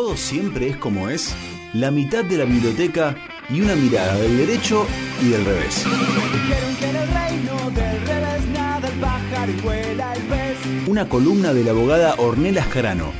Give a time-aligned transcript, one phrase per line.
[0.00, 1.34] todo siempre es como es,
[1.74, 3.14] la mitad de la biblioteca
[3.50, 4.86] y una mirada del derecho
[5.20, 5.84] y del revés.
[10.86, 13.12] Una columna de la abogada Ornella Ascarano,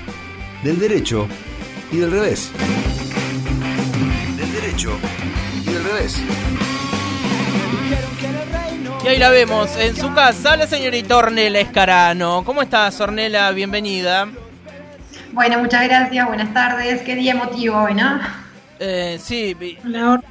[0.64, 1.28] del derecho
[1.92, 2.50] y del revés.
[4.38, 4.96] Del derecho
[5.62, 6.16] y del revés.
[9.04, 12.42] Y ahí la vemos en su casa, la señorita Ornella Escarano.
[12.42, 13.50] ¿Cómo estás, Ornella?
[13.50, 14.30] Bienvenida.
[15.32, 17.02] Bueno, muchas gracias, buenas tardes.
[17.02, 18.20] Qué día emotivo hoy, ¿no?
[18.82, 19.54] Eh, sí,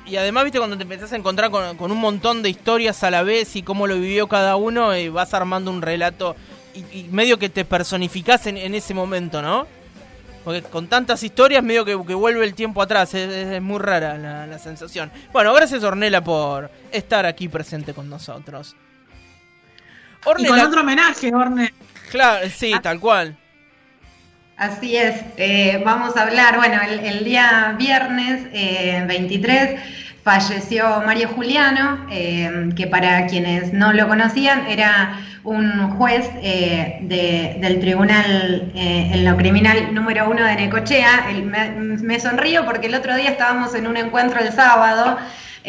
[0.05, 3.21] y además, viste, cuando te empezás a encontrar con, un montón de historias a la
[3.21, 6.35] vez y cómo lo vivió cada uno, y eh, vas armando un relato
[6.73, 9.67] y, medio que te personificás en, ese momento, ¿no?
[10.43, 15.11] Porque con tantas historias, medio que, vuelve el tiempo atrás, es, muy rara la, sensación.
[15.31, 18.75] Bueno, gracias Ornela por estar aquí presente con nosotros.
[20.39, 21.71] y con otro homenaje, Orne.
[22.09, 22.81] Claro, sí, ah.
[22.81, 23.37] tal cual.
[24.59, 28.43] Así es, eh, vamos a hablar, bueno, el, día viernes
[29.07, 29.77] 23 eh,
[30.21, 38.69] falleció Mario Juliano, eh, que para quienes no lo conocían era un juez del Tribunal
[38.75, 41.27] en lo Criminal número uno de Necochea.
[41.45, 45.19] me, me sonrío porque el otro día estábamos en un encuentro el sábado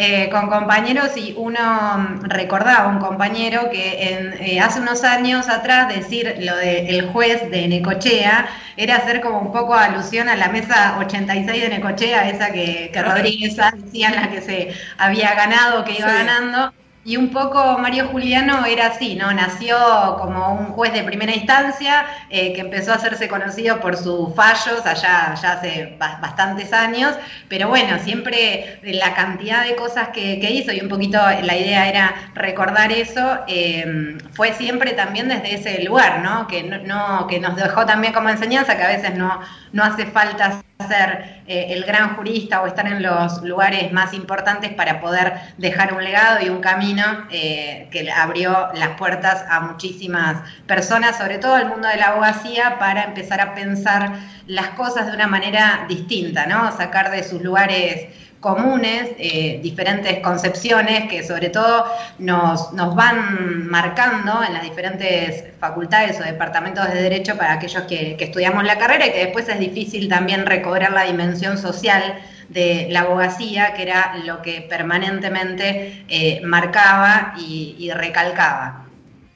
[0.02, 5.94] eh, con compañeros y uno mm, recordaba un compañero que eh, hace unos años atrás
[5.94, 10.96] decir lo del juez de Necochea era hacer como un poco alusión a la mesa
[11.00, 15.98] 86 de Necochea, esa que, que Rodríguez decía en la que se había ganado, que
[15.98, 16.72] iba ganando.
[17.02, 19.32] Y un poco Mario Juliano era así, ¿no?
[19.32, 19.76] Nació
[20.18, 24.84] como un juez de primera instancia eh, que empezó a hacerse conocido por sus fallos
[24.84, 27.14] allá, ya hace bastantes años,
[27.48, 32.32] pero bueno, siempre la cantidad de cosas que, hizo y un poquito la idea era
[32.34, 36.46] recordar eso, eh, fue siempre también desde ese lugar, ¿no?
[36.48, 39.40] Que, no, que nos dejó también como enseñanza, que a veces no,
[39.72, 44.72] no hace falta ser eh, el gran jurista o estar en los lugares más importantes
[44.72, 50.36] para poder dejar un legado y un camino eh, que abrió las puertas a muchísimas
[50.66, 54.12] personas, sobre todo al mundo de la abogacía, para empezar a pensar
[54.46, 56.70] las cosas de una manera distinta, ¿no?
[56.76, 58.08] Sacar de sus lugares
[58.40, 61.84] comunes, eh, diferentes concepciones que sobre todo
[62.18, 68.16] nos, nos van marcando en las diferentes facultades o departamentos de derecho para aquellos que,
[68.18, 72.02] estudiamos la carrera y que después es difícil también recobrar la dimensión social
[72.48, 78.86] de la abogacía, que era lo que permanentemente eh, marcaba y, recalcaba.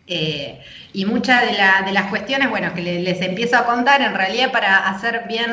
[0.07, 0.61] Eh,
[0.95, 5.25] y muchas de, las cuestiones, bueno, que les, empiezo a contar, en realidad para hacer
[5.27, 5.51] bien,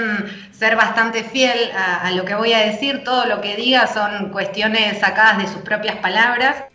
[0.51, 4.99] ser bastante fiel a, lo que voy a decir, todo lo que diga son cuestiones
[4.99, 6.65] sacadas de sus propias palabras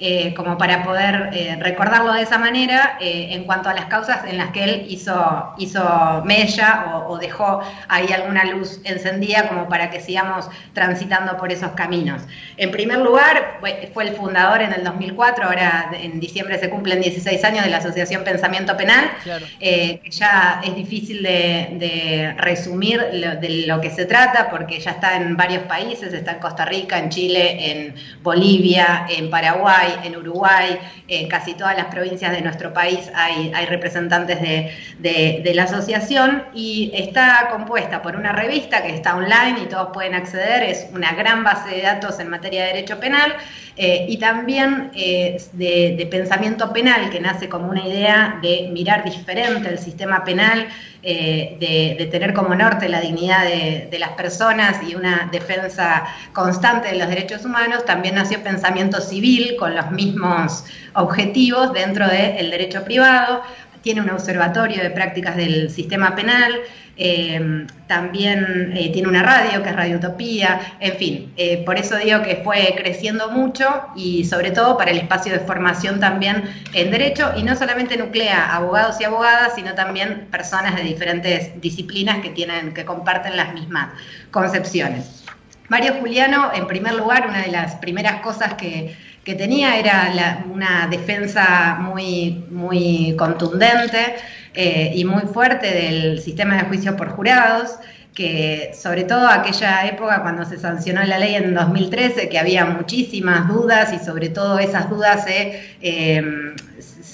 [0.00, 4.20] eh, como para poder eh, recordarlo de esa manera eh, en cuanto a las causas
[4.28, 9.90] en las que él hizo, hizo mella o, dejó ahí alguna luz encendida como para
[9.90, 12.22] que sigamos transitando por esos caminos.
[12.56, 13.58] En primer lugar,
[13.92, 17.78] fue el fundador en el 2004, ahora en diciembre se cumplen 16 años de la
[17.78, 24.78] Asociación Pensamiento Penal, que ya es difícil de, resumir de lo que se trata porque
[24.78, 29.87] ya está en varios países, está en Costa Rica, en Chile, en Bolivia, en Paraguay,
[30.04, 30.78] en Uruguay,
[31.08, 37.48] en casi todas las provincias de nuestro país hay, representantes de, la asociación y está
[37.50, 41.70] compuesta por una revista que está online y todos pueden acceder, es una gran base
[41.70, 43.34] de datos en materia de derecho penal
[43.80, 49.68] eh, y también eh, de, pensamiento penal que nace como una idea de mirar diferente
[49.68, 50.66] el sistema penal,
[51.04, 56.98] eh, de, tener como norte la dignidad de, las personas y una defensa constante de
[56.98, 63.42] los derechos humanos, también nació pensamiento civil con los mismos objetivos dentro del derecho privado,
[63.82, 66.52] tiene un observatorio de prácticas del sistema penal,
[67.00, 71.96] eh, también eh, tiene una radio que es Radio Utopía, en fin, eh, por eso
[71.96, 76.42] digo que fue creciendo mucho y sobre todo para el espacio de formación también
[76.74, 82.18] en derecho y no solamente nuclea abogados y abogadas, sino también personas de diferentes disciplinas
[82.18, 83.90] que tienen, que comparten las mismas
[84.32, 85.24] concepciones.
[85.68, 88.96] Mario Juliano, en primer lugar, una de las primeras cosas que
[89.28, 94.14] que tenía era una defensa muy, muy contundente
[94.54, 97.78] eh, y muy fuerte del sistema de juicio por jurados,
[98.14, 103.48] que sobre todo aquella época cuando se sancionó la ley en 2013, que había muchísimas
[103.48, 106.54] dudas y sobre todo esas dudas se, eh,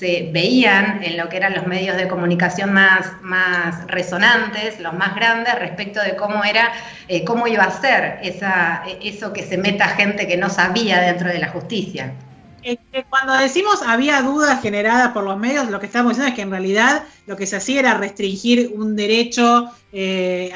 [0.04, 5.14] se veían en lo que eran los medios de comunicación más, más resonantes, los más
[5.14, 6.72] grandes, respecto de cómo era,
[7.08, 11.30] eh, cómo iba a ser esa, eso que se meta gente que no sabía dentro
[11.30, 12.12] de la justicia.
[13.08, 16.50] cuando decimos había dudas generadas por los medios, lo que estamos diciendo es que en
[16.50, 20.52] realidad lo que se hacía era restringir un derecho eh,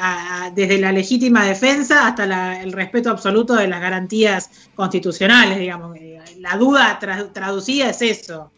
[0.53, 5.97] desde la legítima defensa hasta el respeto absoluto de las garantías constitucionales, digamos.
[6.37, 6.99] La duda
[7.33, 8.51] traducida es eso.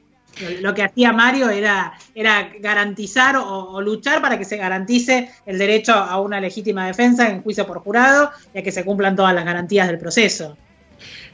[0.61, 5.93] Lo que hacía Mario era, era garantizar o, luchar para que se garantice el derecho
[5.93, 9.45] a una legítima defensa en juicio por jurado y a que se cumplan todas las
[9.45, 10.57] garantías del proceso.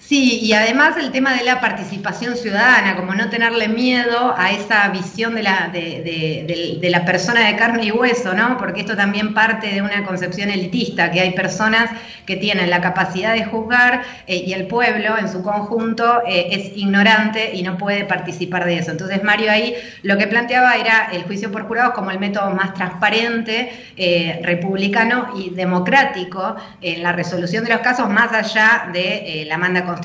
[0.08, 4.88] Sí, y además el tema de la participación ciudadana, como no tenerle miedo a esa
[4.88, 8.58] visión de la, de, la persona de carne y hueso, ¿no?
[8.58, 11.90] Porque esto también parte de una concepción elitista, que hay personas
[12.26, 16.78] que tienen la capacidad de juzgar eh, y el pueblo en su conjunto eh, es
[16.78, 18.92] ignorante y no puede participar de eso.
[18.92, 22.74] Entonces Mario ahí lo que planteaba era el juicio por jurados como el método más
[22.74, 29.58] transparente, eh, republicano y democrático en la resolución de los casos, más allá de la
[29.58, 29.97] manda constitucional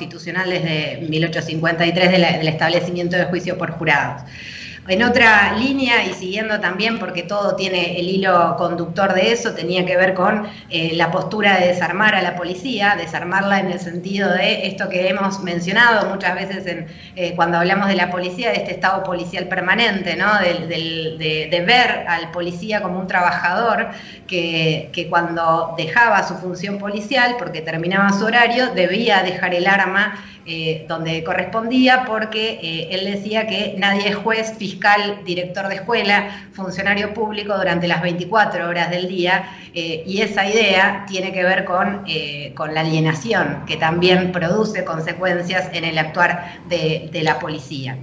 [0.49, 4.23] desde 1853 del establecimiento de juicio por jurados.
[4.85, 9.85] En otra línea, y siguiendo también, porque todo tiene el hilo conductor de eso, tenía
[9.85, 14.29] que ver con eh, la postura de desarmar a la policía, desarmarla en el sentido
[14.33, 18.57] de esto que hemos mencionado muchas veces en, eh, cuando hablamos de la policía, de
[18.57, 20.37] este estado policial permanente, ¿no?
[20.39, 23.87] de, ver al policía como un trabajador
[24.27, 30.15] que, que cuando dejaba su función policial, porque terminaba su horario, debía dejar el arma
[30.45, 36.49] eh, donde correspondía, porque eh, él decía que nadie es juez, fiscal, director de escuela,
[36.51, 41.63] funcionario público durante las 24 horas del día, eh, y esa idea tiene que ver
[41.63, 42.05] con,
[42.55, 47.97] con, la alienación, que también produce consecuencias en el actuar de, de la policía.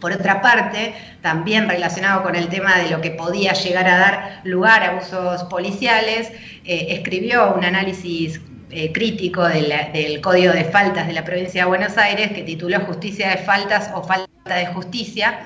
[0.00, 4.40] Por otra parte, también relacionado con el tema de lo que podía llegar a dar
[4.44, 6.30] lugar a usos policiales,
[6.64, 8.40] escribió un análisis
[8.74, 13.28] eh, crítico del Código de Faltas de la provincia de Buenos Aires que tituló Justicia
[13.28, 15.40] de Faltas o Falta de Justicia.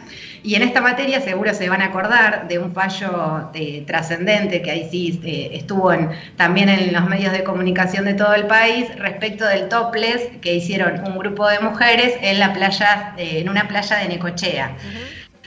[0.44, 4.70] Y en esta materia seguro se van a acordar de un fallo eh, trascendente que
[4.70, 5.90] ahí sí eh, estuvo
[6.36, 11.02] también en los medios de comunicación de todo el país respecto del topless que hicieron
[11.04, 14.76] un grupo de mujeres en la playa, en una playa de Necochea.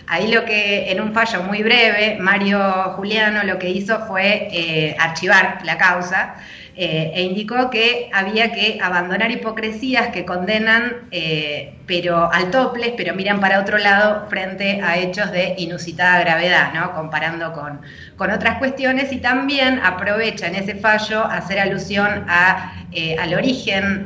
[0.08, 2.60] Ahí lo que, en un fallo muy breve, Mario
[2.98, 6.36] Juliano lo que hizo fue archivar la causa
[6.76, 13.16] eh, e indicó que había que abandonar hipocresías que condenan eh, pero al toples, pero
[13.16, 16.94] miran para otro lado frente a hechos de inusitada gravedad, ¿no?
[16.94, 17.82] comparando con,
[18.16, 24.06] con otras cuestiones, y también aprovecha en ese fallo hacer alusión a, eh, al origen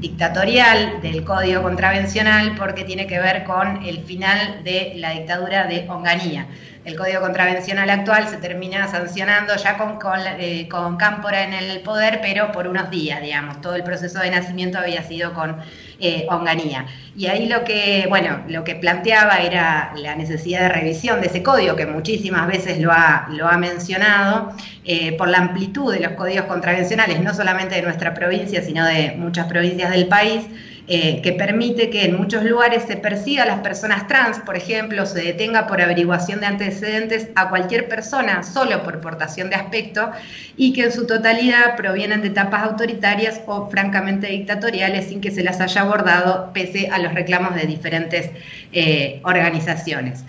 [0.00, 5.86] dictatorial del Código Contravencional, porque tiene que ver con el final de la dictadura de
[5.88, 6.46] Onganía
[6.86, 9.98] el Código Contravencional actual se termina sancionando ya con,
[10.38, 13.60] eh, con, Cámpora en el poder, pero por unos días, digamos.
[13.60, 15.56] Todo el proceso de nacimiento había sido con
[15.98, 16.86] eh, Onganía.
[17.16, 21.42] Y ahí lo que, bueno, lo que planteaba era la necesidad de revisión de ese
[21.42, 24.52] código, que muchísimas veces lo ha, lo ha mencionado,
[24.84, 29.16] eh, por la amplitud de los códigos contravencionales, no solamente de nuestra provincia, sino de
[29.18, 30.44] muchas provincias del país.
[30.88, 35.04] Eh, que permite que en muchos lugares se persiga a las personas trans, por ejemplo,
[35.04, 40.12] se detenga por averiguación de antecedentes a cualquier persona solo por portación de aspecto
[40.56, 45.42] y que en su totalidad provienen de etapas autoritarias o francamente dictatoriales sin que se
[45.42, 48.30] las haya abordado pese a los reclamos de diferentes
[48.72, 50.24] eh, organizaciones.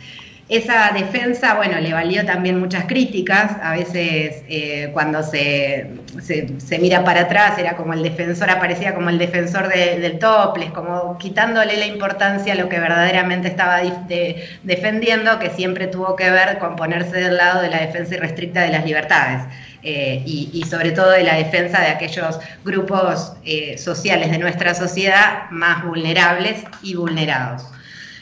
[0.49, 3.57] Esa defensa, bueno, le valió también muchas críticas.
[3.61, 5.87] A veces eh, cuando se,
[6.21, 11.17] se, mira para atrás era como el defensor, aparecía como el defensor del toples, como
[11.17, 13.81] quitándole la importancia a lo que verdaderamente estaba
[14.63, 18.69] defendiendo, que siempre tuvo que ver con ponerse del lado de la defensa irrestricta de
[18.69, 19.43] las libertades.
[19.83, 25.49] Eh, y, sobre todo de la defensa de aquellos grupos eh, sociales de nuestra sociedad
[25.51, 27.63] más vulnerables y vulnerados.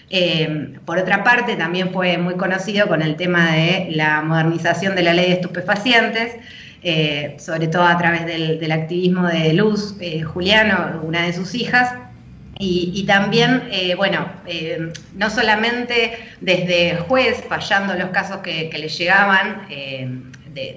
[0.10, 5.04] Eh, por otra parte, también fue muy conocido con el tema de la modernización de
[5.04, 6.36] la ley de estupefacientes,
[6.84, 11.94] eh, sobre todo a través del, activismo de Luz eh, Juliano, una de sus hijas,
[12.58, 13.64] y, también,
[13.98, 14.30] bueno,
[15.14, 19.68] no solamente desde juez, fallando los casos que le llegaban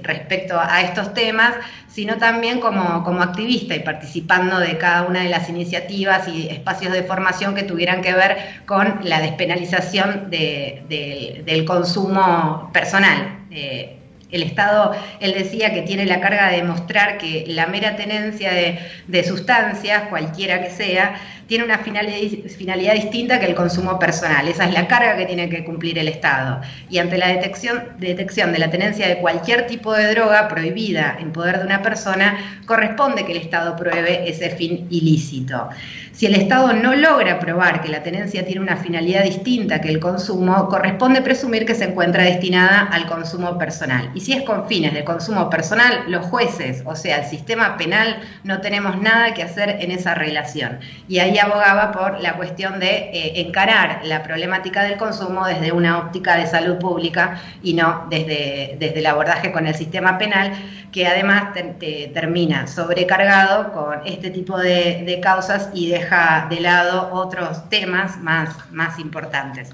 [0.02, 1.54] respecto a estos temas,
[1.88, 6.92] sino también como, como, activista y participando de cada una de las iniciativas y espacios
[6.92, 13.46] de formación que tuvieran que ver con la despenalización del consumo personal.
[13.50, 13.98] Eh,
[14.30, 19.24] el Estado, él decía que tiene la carga de demostrar que la mera tenencia de,
[19.24, 24.46] sustancias, cualquiera que sea, tiene una finalidad, distinta que el consumo personal.
[24.48, 26.60] Esa es la carga que tiene que cumplir el Estado.
[26.90, 31.32] Y ante la detección, detección de la tenencia de cualquier tipo de droga prohibida en
[31.32, 35.70] poder de una persona, corresponde que el Estado pruebe ese fin ilícito.
[36.18, 40.00] Si el Estado no logra probar que la tenencia tiene una finalidad distinta que el
[40.00, 44.10] consumo, corresponde presumir que se encuentra destinada al consumo personal.
[44.18, 48.18] Y si es con fines de consumo personal, los jueces, o sea, el sistema penal,
[48.42, 50.80] no tenemos nada que hacer en esa relación.
[51.06, 55.98] Y ahí abogaba por la cuestión de eh, encarar la problemática del consumo desde una
[55.98, 60.50] óptica de salud pública y no desde, desde el abordaje con el sistema penal,
[60.90, 61.52] que además
[62.12, 68.50] termina sobrecargado con este tipo de, de causas y deja de lado otros temas más,
[68.72, 69.70] más importantes.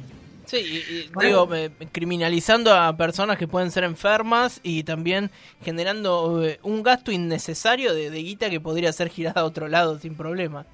[0.46, 1.48] Sí, y, digo,
[1.92, 5.30] criminalizando a personas que pueden ser enfermas y también
[5.62, 10.14] generando eh, un gasto innecesario de, guita que podría ser girada a otro lado sin
[10.14, 10.66] problema.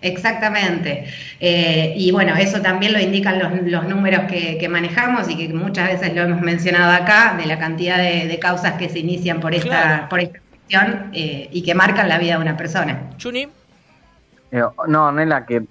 [0.00, 1.06] Exactamente.
[1.40, 6.14] Eh, y bueno, eso también lo indican los, números que, manejamos y que muchas veces
[6.14, 10.20] lo hemos mencionado acá, de la cantidad de, causas que se inician por esta, por
[10.20, 13.10] esta cuestión eh, y que marcan la vida de una persona.
[13.16, 13.48] Chuni.
[14.50, 15.62] Eh, no, Nela, que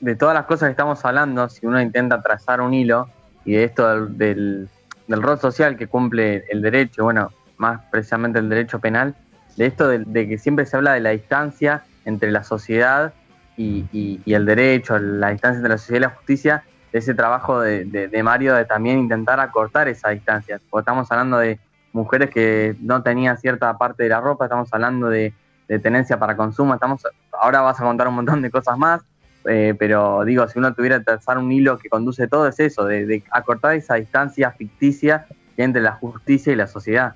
[0.00, 3.08] de todas las cosas que estamos hablando, si uno intenta trazar un hilo
[3.44, 4.68] y de esto del,
[5.08, 9.14] rol social que cumple el derecho, bueno, más precisamente el derecho penal,
[9.56, 13.14] de esto de, que siempre se habla de la distancia entre la sociedad
[13.56, 18.20] y, el derecho, la distancia entre la sociedad y la justicia, de ese trabajo de,
[18.22, 20.60] Mario de también intentar acortar esa distancia.
[20.70, 21.58] Porque estamos hablando de
[21.92, 25.32] mujeres que no tenían cierta parte de la ropa, estamos hablando de
[25.68, 26.74] de tenencia para consumo.
[26.74, 29.02] Estamos, ahora vas a contar un montón de cosas más,
[29.48, 32.84] eh, pero digo, si uno tuviera que trazar un hilo que conduce todo, es eso,
[32.84, 35.26] de, de acortar esa distancia ficticia
[35.56, 37.14] entre la justicia y la sociedad.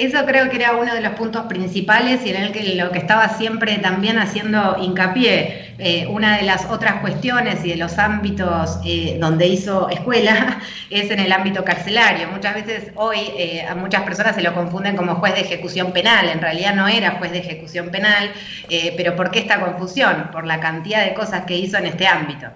[0.00, 2.96] Eso creo que era uno de los puntos principales y en el que lo que
[2.96, 5.74] estaba siempre también haciendo hincapié.
[5.76, 10.58] Eh, una de las otras cuestiones y de los ámbitos eh, donde hizo escuela
[10.90, 12.28] es en el ámbito carcelario.
[12.28, 16.30] Muchas veces hoy eh, a muchas personas se lo confunden como juez de ejecución penal.
[16.30, 18.32] En realidad no era juez de ejecución penal,
[18.96, 20.30] pero ¿por qué esta confusión?
[20.32, 22.46] Por la cantidad de cosas que hizo en este ámbito.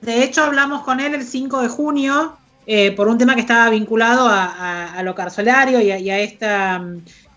[0.00, 2.39] De hecho, hablamos con él el 5 de junio
[2.72, 6.80] eh, por un tema que estaba vinculado a, lo carcelario y a, esta,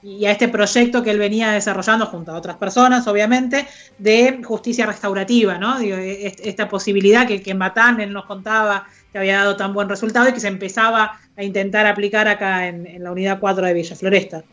[0.03, 3.65] y a este proyecto que él venía desarrollando junto a otras personas, obviamente,
[3.97, 5.79] de justicia restaurativa, ¿no?
[5.79, 7.59] esta posibilidad que, que en
[7.99, 11.87] él nos contaba que había dado tan buen resultado y que se empezaba a intentar
[11.87, 14.43] aplicar acá en, en la unidad 4 de Villa Floresta.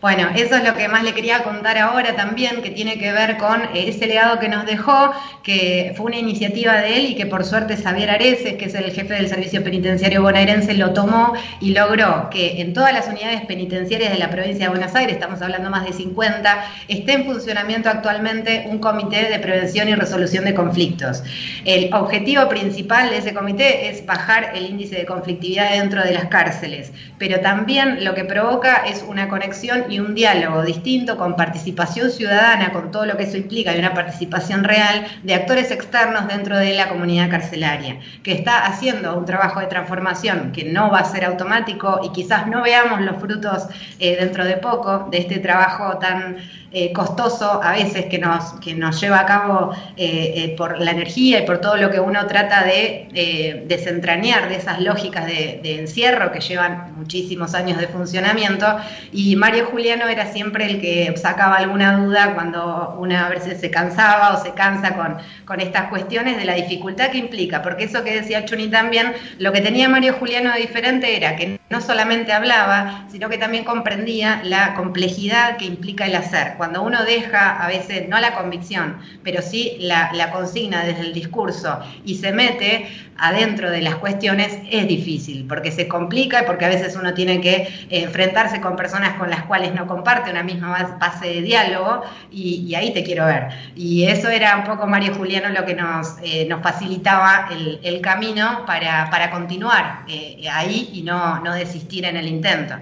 [0.00, 3.36] Bueno, eso es lo que más le quería contar ahora también, que tiene que ver
[3.36, 7.26] con eh, ese legado que nos dejó, que fue una iniciativa de él y que
[7.26, 11.74] por suerte Xavier Areces, que es el jefe del Servicio Penitenciario bonaerense, lo tomó y
[11.74, 15.68] logró que en todas las unidades penitenciarias de la provincia de Buenos Aires, estamos hablando
[15.68, 21.22] más de 50, esté en funcionamiento actualmente un comité de prevención y resolución de conflictos.
[21.66, 26.24] El objetivo principal de ese comité es bajar el índice de conflictividad dentro de las
[26.28, 32.10] cárceles, pero también lo que provoca es una conexión y un diálogo distinto con participación
[32.10, 36.56] ciudadana, con todo lo que eso implica y una participación real de actores externos dentro
[36.56, 41.04] de la comunidad carcelaria, que está haciendo un trabajo de transformación que no va a
[41.04, 43.66] ser automático y quizás no veamos los frutos
[43.98, 46.36] eh, dentro de poco de este trabajo tan
[46.72, 51.40] eh, costoso a veces que nos, que nos lleva a cabo eh, por la energía
[51.40, 56.40] y por todo lo que uno trata de desentrañar de esas lógicas de, encierro que
[56.40, 58.66] llevan muchísimos años de funcionamiento.
[59.12, 63.70] Y Mario Juliano era siempre el que sacaba alguna duda cuando una a veces se
[63.70, 68.04] cansaba o se cansa con, con estas cuestiones de la dificultad que implica, porque eso
[68.04, 72.32] que decía Chuni también, lo que tenía Mario Juliano de diferente era que no solamente
[72.32, 76.56] hablaba, sino que también comprendía la complejidad que implica el hacer.
[76.58, 81.14] Cuando uno deja a veces, no la convicción, pero sí la, la consigna desde el
[81.14, 86.64] discurso y se mete adentro de las cuestiones, es difícil, porque se complica y porque
[86.64, 90.96] a veces uno tiene que enfrentarse con personas con las cuales no comparte una misma
[90.98, 93.48] base de diálogo y, ahí te quiero ver.
[93.76, 98.64] Y eso era un poco Mario Juliano lo que nos, eh, nos facilitaba el, camino
[98.66, 102.76] para, para continuar eh, ahí y no, no desistir en el intento.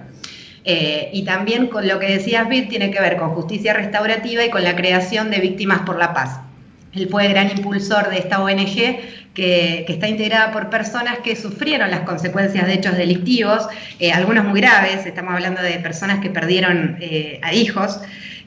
[0.63, 4.49] Eh, y también con lo que decías, Bit, tiene que ver con justicia restaurativa y
[4.49, 6.39] con la creación de víctimas por la paz.
[6.93, 8.99] Él fue el gran impulsor de esta ONG
[9.39, 13.67] que, está integrada por personas que sufrieron las consecuencias de hechos delictivos,
[13.99, 18.01] eh, algunos muy graves, estamos hablando de personas que perdieron eh, a hijos,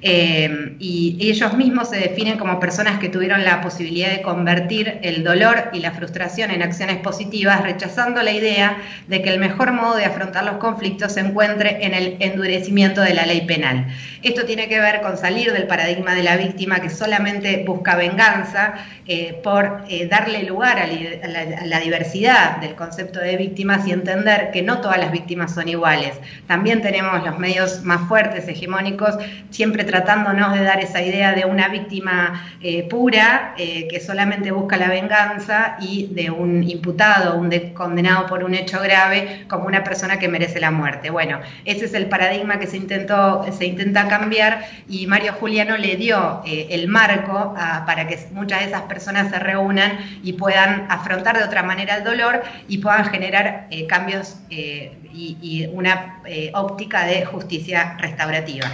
[0.05, 5.23] eh, y ellos mismos se definen como personas que tuvieron la posibilidad de convertir el
[5.23, 9.97] dolor y la frustración en acciones positivas, rechazando la idea de que el mejor modo
[9.97, 13.87] de afrontar los conflictos se encuentre en el endurecimiento de la ley penal.
[14.23, 18.75] Esto tiene que ver con salir del paradigma de la víctima que solamente busca venganza
[19.07, 24.63] eh, por eh, darle lugar a, la, diversidad del concepto de víctimas y entender que
[24.63, 26.13] no todas las víctimas son iguales.
[26.47, 29.17] También tenemos los medios más fuertes, hegemónicos,
[29.51, 34.89] siempre tratándonos de dar esa idea de una víctima eh, pura que solamente busca la
[34.89, 40.29] venganza y de un imputado, un condenado por un hecho grave como una persona que
[40.29, 41.11] merece la muerte.
[41.11, 45.97] Bueno, ese es el paradigma que se intentó, se intenta cambiar y Mario Juliano le
[45.97, 47.55] dio el marco
[47.87, 52.05] para que muchas de esas personas se reúnan y puedan afrontar de otra manera el
[52.05, 58.71] dolor y puedan generar eh, cambios eh, y, una eh, óptica de justicia restaurativa.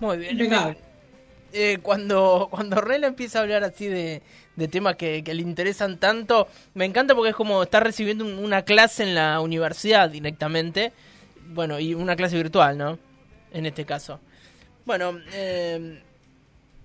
[0.00, 0.76] Muy bien.
[1.82, 4.22] cuando, cuando Rela empieza a hablar así de,
[4.70, 9.14] temas que, le interesan tanto, me encanta porque es como estar recibiendo una clase en
[9.14, 10.92] la universidad directamente.
[11.48, 12.98] Bueno, y una clase virtual, ¿no?
[13.52, 14.20] En este caso.
[14.84, 16.00] Bueno, eh,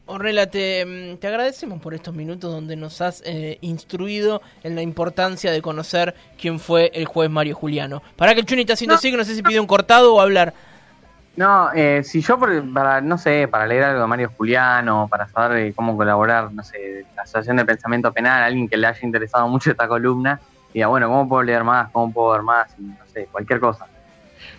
[0.05, 5.51] Ornella, te, te, agradecemos por estos minutos donde nos has eh, instruido en la importancia
[5.51, 8.01] de conocer quién fue el juez Mario Juliano.
[8.15, 10.21] Para que el Chuni está haciendo así, que no sé si pide un cortado o
[10.21, 10.53] hablar.
[11.35, 12.37] No, eh, si yo,
[12.73, 17.05] para, no sé, para leer algo de Mario Juliano, para saber cómo colaborar, no sé,
[17.15, 20.41] la Asociación de Pensamiento Penal, alguien que le haya interesado mucho esta columna,
[20.73, 21.89] diga, bueno, ¿cómo puedo leer más?
[21.91, 22.77] ¿Cómo puedo ver más?
[22.77, 23.87] No sé, cualquier cosa.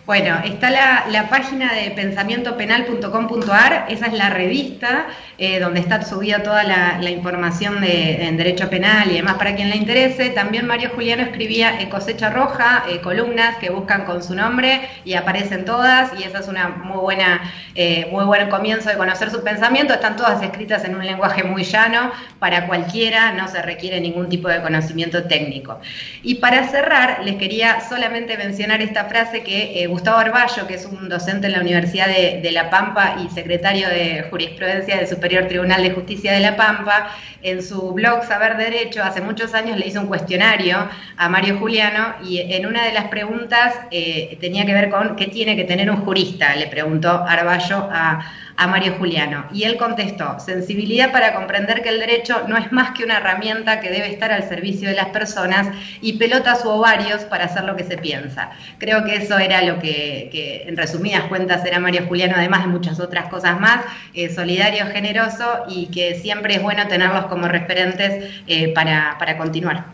[0.04, 5.06] Bueno, está la, página de pensamientopenal.com.ar, esa es la revista
[5.38, 9.70] eh, donde está subida toda la, información de, en derecho penal y demás para quien
[9.70, 10.30] le interese.
[10.30, 15.14] También Mario Juliano escribía en Cosecha Roja, eh, columnas que buscan con su nombre y
[15.14, 17.40] aparecen todas y esa es una muy buena,
[17.76, 19.94] eh, muy buen comienzo de conocer su pensamiento.
[19.94, 24.48] Están todas escritas en un lenguaje muy llano para cualquiera, no se requiere ningún tipo
[24.48, 25.78] de conocimiento técnico.
[26.24, 31.08] Y para cerrar, les quería solamente mencionar esta frase que Gustavo Arballo, que es un
[31.10, 35.90] docente en la Universidad de, La Pampa y secretario de jurisprudencia del Superior Tribunal de
[35.90, 37.10] Justicia de La Pampa,
[37.42, 42.14] en su blog Saber Derecho, hace muchos años le hizo un cuestionario a Mario Juliano
[42.24, 45.90] y en una de las preguntas eh, tenía que ver con qué tiene que tener
[45.90, 48.24] un jurista, le preguntó Arballo a
[48.62, 49.44] a Mario Juliano.
[49.52, 53.80] Y él contestó, sensibilidad para comprender que el derecho no es más que una herramienta
[53.80, 55.68] que debe estar al servicio de las personas
[56.00, 58.50] y pelotas u ovarios para hacer lo que se piensa.
[58.78, 63.00] Creo que eso era lo que, en resumidas cuentas era Mario Juliano, además de muchas
[63.00, 68.72] otras cosas más, eh, solidario, generoso y que siempre es bueno tenerlos como referentes eh,
[68.72, 69.86] para, continuar.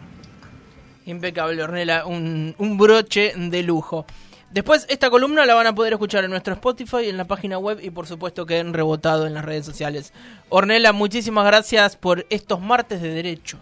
[1.07, 4.04] Impecable, Ornella, un, un broche de lujo.
[4.50, 7.80] Después, esta columna la van a poder escuchar en nuestro Spotify, en la página web
[7.82, 10.12] y por supuesto que en rebotado en las redes sociales.
[10.48, 13.58] Ornella, muchísimas gracias por estos martes de Derecho.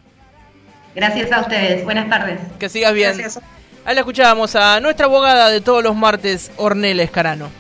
[0.94, 1.84] Gracias a ustedes.
[1.84, 2.40] Buenas tardes.
[2.58, 3.16] Que sigas bien.
[3.84, 7.50] Ahí la escuchábamos a nuestra abogada de todos los martes, Ornella Escarano.